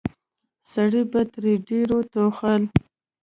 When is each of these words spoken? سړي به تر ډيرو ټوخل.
سړي 0.71 1.03
به 1.11 1.21
تر 1.33 1.43
ډيرو 1.67 1.97
ټوخل. 2.11 2.61